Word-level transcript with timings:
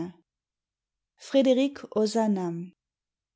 FRÉDÉRIC 1.27 1.95
OZANAM. 1.95 2.73